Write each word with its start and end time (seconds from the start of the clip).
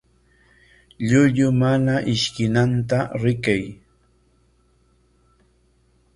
Llullu 1.09 1.47
mana 1.61 1.95
ishkinanta 2.13 2.99
rikay. 3.21 3.63